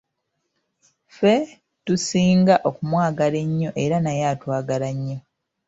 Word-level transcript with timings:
Ffe, 1.15 1.35
tusinga 1.85 2.55
okumwagala 2.69 3.37
ennyo 3.45 3.71
era 3.83 3.97
naye 4.03 4.23
atwagala 4.33 4.89
nnyo. 4.95 5.17